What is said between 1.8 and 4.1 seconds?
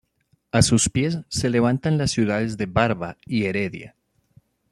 las ciudades de Barva y Heredia.